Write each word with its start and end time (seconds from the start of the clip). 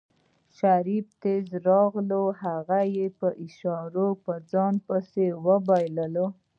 شريف 0.57 1.07
تېز 1.21 1.45
راغی 1.67 2.23
هغه 2.43 2.79
يې 2.95 3.07
په 3.19 3.27
اشارو 3.45 4.07
په 4.23 4.33
ځان 4.51 4.73
پسې 4.87 5.25
وباله. 5.45 6.25